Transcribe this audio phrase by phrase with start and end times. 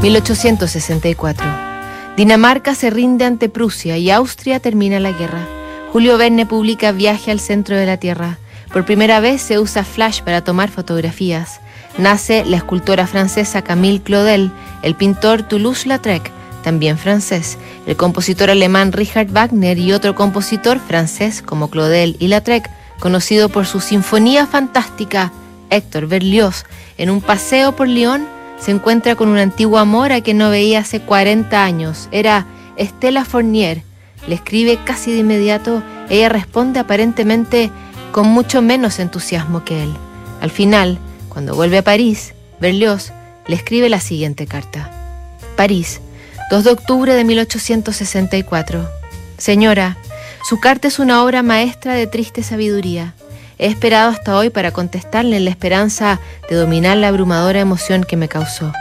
[0.00, 1.46] 1864.
[2.16, 5.46] Dinamarca se rinde ante Prusia y Austria termina la guerra.
[5.92, 8.38] Julio Verne publica Viaje al centro de la Tierra.
[8.72, 11.60] Por primera vez se usa flash para tomar fotografías.
[11.98, 14.50] Nace la escultora francesa Camille Claudel,
[14.82, 16.30] el pintor Toulouse-Lautrec,
[16.64, 22.70] también francés, el compositor alemán Richard Wagner y otro compositor francés como Claudel y Lautrec,
[23.00, 25.30] conocido por su sinfonía fantástica,
[25.68, 26.64] Héctor Berlioz,
[26.96, 30.80] en un paseo por Lyon, se encuentra con un antiguo amor a que no veía
[30.80, 32.08] hace 40 años.
[32.12, 32.46] Era
[32.76, 33.82] Estela Fournier.
[34.28, 35.82] Le escribe casi de inmediato.
[36.10, 37.70] Ella responde aparentemente
[38.12, 39.92] con mucho menos entusiasmo que él.
[40.40, 43.12] Al final, cuando vuelve a París, Berlioz
[43.46, 44.90] le escribe la siguiente carta.
[45.56, 46.00] París,
[46.50, 48.88] 2 de octubre de 1864.
[49.38, 49.96] Señora,
[50.48, 53.14] su carta es una obra maestra de triste sabiduría.
[53.60, 58.16] He esperado hasta hoy para contestarle en la esperanza de dominar la abrumadora emoción que
[58.16, 58.72] me causó.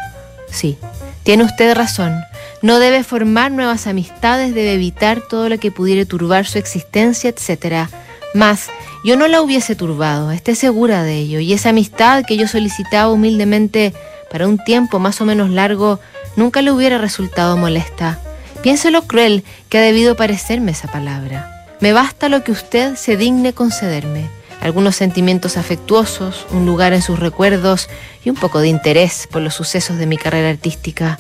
[0.50, 0.78] Sí,
[1.24, 2.16] tiene usted razón.
[2.62, 7.90] No debe formar nuevas amistades, debe evitar todo lo que pudiera turbar su existencia, etc.
[8.34, 8.70] Mas,
[9.04, 13.12] yo no la hubiese turbado, esté segura de ello, y esa amistad que yo solicitaba
[13.12, 13.94] humildemente
[14.32, 16.00] para un tiempo más o menos largo
[16.38, 18.18] nunca le hubiera resultado molesta.
[18.62, 21.68] Piense lo cruel que ha debido parecerme esa palabra.
[21.82, 27.20] Me basta lo que usted se digne concederme algunos sentimientos afectuosos, un lugar en sus
[27.20, 27.90] recuerdos
[28.24, 31.18] y un poco de interés por los sucesos de mi carrera artística.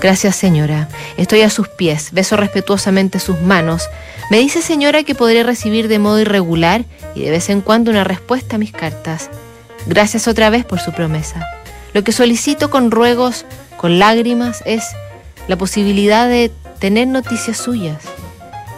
[0.00, 3.88] Gracias señora, estoy a sus pies, beso respetuosamente sus manos.
[4.30, 8.04] Me dice señora que podré recibir de modo irregular y de vez en cuando una
[8.04, 9.30] respuesta a mis cartas.
[9.86, 11.46] Gracias otra vez por su promesa.
[11.92, 13.44] Lo que solicito con ruegos,
[13.76, 14.84] con lágrimas, es
[15.48, 18.02] la posibilidad de tener noticias suyas.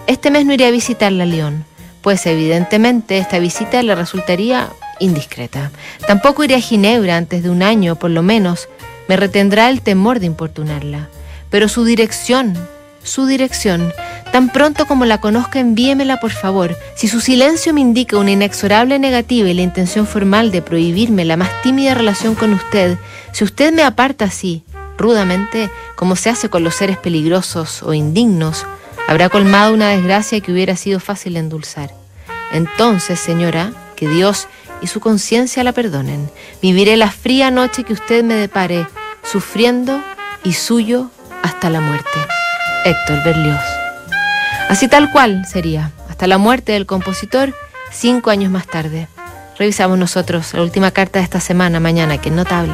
[0.07, 1.65] Este mes no iré a visitarla, León
[2.03, 4.69] pues evidentemente esta visita le resultaría
[5.01, 5.71] indiscreta.
[6.07, 8.69] Tampoco iré a Ginebra antes de un año, por lo menos.
[9.09, 11.09] Me retendrá el temor de importunarla.
[11.51, 12.57] Pero su dirección,
[13.03, 13.93] su dirección,
[14.33, 16.77] tan pronto como la conozca, envíemela por favor.
[16.97, 21.37] Si su silencio me indica una inexorable negativa y la intención formal de prohibirme la
[21.37, 22.97] más tímida relación con usted,
[23.33, 24.63] si usted me aparta así,
[24.97, 28.67] rudamente, como se hace con los seres peligrosos o indignos,
[29.09, 32.02] habrá colmado una desgracia que hubiera sido fácil endulzar.
[32.53, 34.49] Entonces, señora, que Dios
[34.81, 36.31] y su conciencia la perdonen.
[36.61, 38.87] Viviré la fría noche que usted me depare,
[39.23, 40.01] sufriendo
[40.45, 41.11] y suyo
[41.43, 42.19] hasta la muerte.
[42.85, 43.61] Héctor Berlioz.
[44.69, 47.55] Así tal cual sería, hasta la muerte del compositor,
[47.93, 49.09] cinco años más tarde.
[49.59, 52.71] Revisamos nosotros la última carta de esta semana, mañana, que es notable.